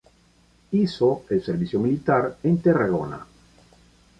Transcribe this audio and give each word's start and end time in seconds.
Hizo 0.71 1.25
el 1.29 1.43
servicio 1.43 1.79
militar 1.79 2.35
en 2.41 2.59
Tarragona. 2.59 3.23